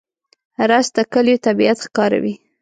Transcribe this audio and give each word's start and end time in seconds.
رس 0.69 0.87
د 0.95 0.97
کلیو 1.13 1.43
طبیعت 1.47 1.77
ښکاروي 1.85 2.33